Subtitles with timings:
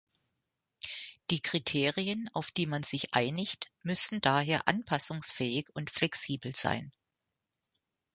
[1.29, 6.91] Die Kriterien, auf die man sich einigt, müssen daher anpassungsfähig und flexibel sein.